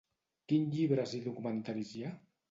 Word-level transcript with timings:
Quin 0.51 0.63
llibres 0.75 1.13
i 1.17 1.19
documentaris 1.25 1.93
hi 1.99 2.03
ha? 2.09 2.15